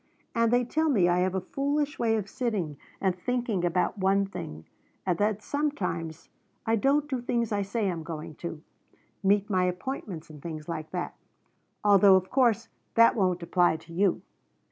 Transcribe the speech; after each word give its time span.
And 0.33 0.51
they 0.51 0.65
tell 0.65 0.89
me 0.89 1.07
I 1.07 1.19
have 1.19 1.35
a 1.35 1.41
foolish 1.41 1.99
way 1.99 2.15
of 2.15 2.27
sitting 2.27 2.75
and 2.99 3.15
thinking 3.15 3.63
about 3.63 3.99
one 3.99 4.25
thing, 4.25 4.65
and 5.05 5.15
that 5.19 5.43
sometimes 5.43 6.27
I 6.65 6.75
don't 6.75 7.07
do 7.07 7.21
things 7.21 7.51
I 7.51 7.61
say 7.61 7.87
I 7.87 7.91
am 7.91 8.01
going 8.01 8.33
to 8.37 8.63
meet 9.21 9.47
my 9.47 9.65
appointments 9.65 10.31
and 10.31 10.41
things 10.41 10.67
like 10.67 10.89
that, 10.89 11.13
although 11.83 12.15
of 12.15 12.31
course 12.31 12.67
that 12.95 13.15
won't 13.15 13.43
apply 13.43 13.77
to 13.77 13.93
you. 13.93 14.23